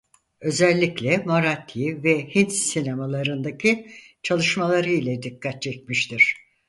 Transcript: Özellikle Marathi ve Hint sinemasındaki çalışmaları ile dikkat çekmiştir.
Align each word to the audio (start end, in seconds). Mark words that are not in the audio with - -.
Özellikle 0.41 1.17
Marathi 1.17 2.03
ve 2.03 2.29
Hint 2.35 2.51
sinemasındaki 2.53 3.87
çalışmaları 4.23 4.89
ile 4.89 5.23
dikkat 5.23 5.61
çekmiştir. 5.61 6.35